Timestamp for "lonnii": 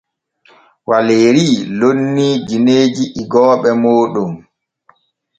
1.79-2.35